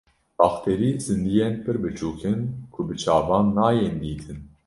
Bakterî 0.39 0.91
zindiyên 1.07 1.53
pir 1.63 1.77
biçûk 1.83 2.21
in 2.31 2.41
ku 2.73 2.81
bi 2.87 2.95
çavan 3.01 3.45
nayên 3.57 3.95
dîtin. 4.01 4.39